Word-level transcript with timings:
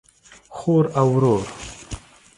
خور 0.55 0.85
او 0.99 1.07
ورور 1.15 1.45